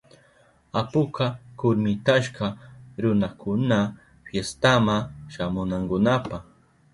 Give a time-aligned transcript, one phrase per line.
[0.79, 1.25] Apuka
[1.57, 2.45] kurmitashka
[3.01, 3.79] runakuna
[4.25, 4.95] fiestama
[5.33, 6.37] shamunankunapa.